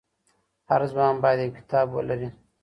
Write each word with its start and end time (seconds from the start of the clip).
هر 0.69 0.81
ځوان 0.91 1.13
بايد 1.23 1.39
يو 1.41 1.55
کتاب 1.57 1.87
ولري. 1.91 2.29